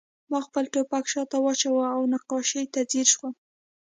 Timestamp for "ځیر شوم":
2.91-3.33